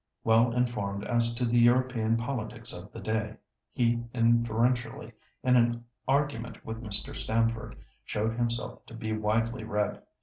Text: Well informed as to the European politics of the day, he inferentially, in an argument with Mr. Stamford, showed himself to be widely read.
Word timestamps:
Well 0.23 0.51
informed 0.51 1.03
as 1.03 1.35
to 1.35 1.45
the 1.45 1.59
European 1.59 2.17
politics 2.17 2.73
of 2.73 2.91
the 2.91 2.99
day, 2.99 3.35
he 3.71 4.03
inferentially, 4.15 5.11
in 5.43 5.55
an 5.55 5.85
argument 6.07 6.65
with 6.65 6.81
Mr. 6.81 7.15
Stamford, 7.15 7.75
showed 8.03 8.33
himself 8.35 8.83
to 8.87 8.95
be 8.95 9.13
widely 9.15 9.63
read. 9.63 10.01